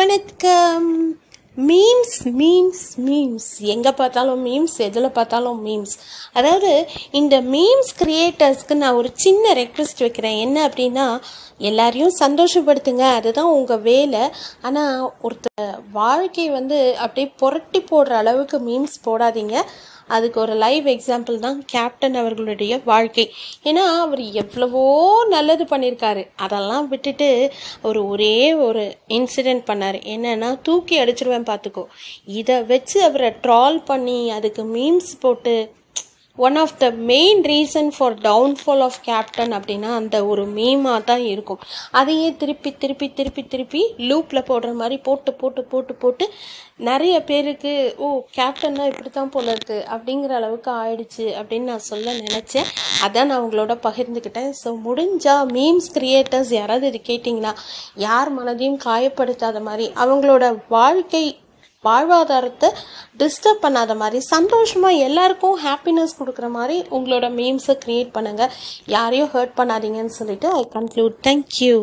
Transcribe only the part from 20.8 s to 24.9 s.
Example தான் captain அவர்களுடைய வாழ்க்கை. ஏன்னா அவர் எவ்வளவோ